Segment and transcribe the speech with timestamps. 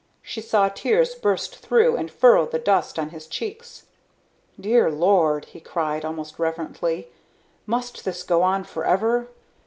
[0.23, 3.85] She saw tears burst through and furrow the dust on his cheeks.
[4.59, 7.09] "Dear Lord," he cried, almost reverently,
[7.67, 9.27] "must this go on forever?